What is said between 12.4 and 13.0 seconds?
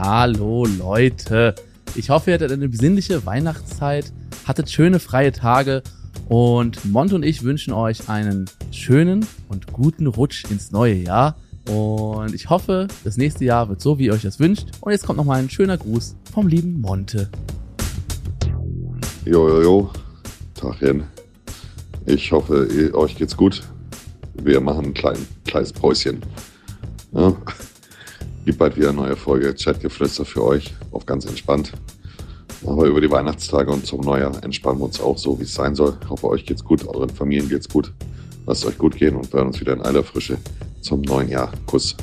hoffe,